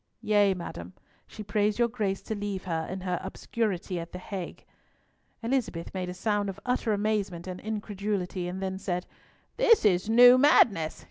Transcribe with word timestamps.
"Yea, 0.23 0.55
madam. 0.55 0.93
She 1.27 1.43
prays 1.43 1.77
your 1.77 1.87
Grace 1.87 2.23
to 2.23 2.33
leave 2.33 2.63
her 2.63 2.87
in 2.89 3.01
her 3.01 3.21
obscurity 3.23 3.99
at 3.99 4.13
the 4.13 4.17
Hague." 4.17 4.65
Elizabeth 5.43 5.93
made 5.93 6.09
a 6.09 6.13
sound 6.15 6.49
of 6.49 6.59
utter 6.65 6.91
amazement 6.91 7.45
and 7.45 7.59
incredulity, 7.61 8.47
and 8.47 8.63
then 8.63 8.79
said, 8.79 9.05
"This 9.57 9.85
is 9.85 10.09
new 10.09 10.39
madness! 10.39 10.99